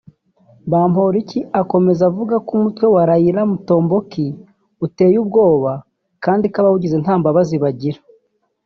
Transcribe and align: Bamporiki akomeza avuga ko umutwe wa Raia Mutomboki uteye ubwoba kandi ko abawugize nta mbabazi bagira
Bamporiki 0.71 1.39
akomeza 1.61 2.01
avuga 2.09 2.35
ko 2.45 2.51
umutwe 2.57 2.85
wa 2.93 3.01
Raia 3.09 3.43
Mutomboki 3.51 4.25
uteye 4.85 5.15
ubwoba 5.23 5.71
kandi 6.23 6.45
ko 6.51 6.57
abawugize 6.61 6.95
nta 6.99 7.13
mbabazi 7.19 7.57
bagira 7.65 7.99